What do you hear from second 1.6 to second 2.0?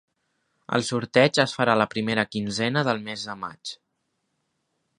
la